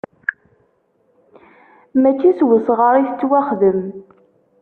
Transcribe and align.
Mačči 2.01 2.29
s 2.37 2.39
usɣar 2.55 2.95
i 2.97 3.03
tettwaxdem. 3.07 3.79